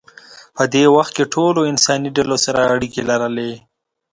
په 0.55 0.63
دې 0.73 0.83
وخت 0.95 1.11
کې 1.17 1.31
ټولو 1.33 1.59
انساني 1.71 2.09
ډلو 2.17 2.37
سره 2.45 2.59
اړیکې 2.73 3.01
لرلې. 3.09 3.51